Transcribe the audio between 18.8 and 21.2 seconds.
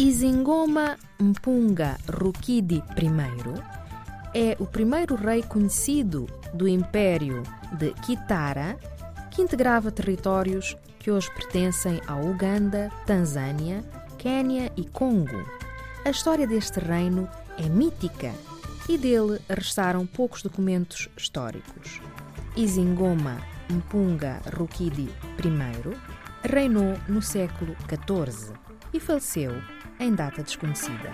e dele restaram poucos documentos